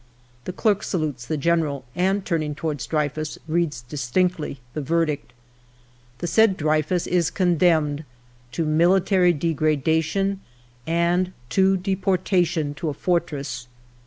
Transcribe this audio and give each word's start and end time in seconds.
"The 0.45 0.51
clerk 0.51 0.81
salutes 0.81 1.27
the 1.27 1.37
General, 1.37 1.85
and 1.93 2.25
turning 2.25 2.55
towards 2.55 2.87
Dreyfus 2.87 3.37
reads 3.47 3.83
distinctly 3.83 4.59
the 4.73 4.81
verdict:' 4.81 5.31
The 6.17 6.25
said 6.25 6.57
Dreyfus 6.57 7.05
is 7.05 7.29
condemned 7.29 8.03
to 8.53 8.65
military 8.65 9.31
degradation 9.31 10.41
and 10.87 11.33
to 11.49 11.77
deportation 11.77 12.73
to 12.77 12.89
a 12.89 12.95
fortress.' 12.95 13.67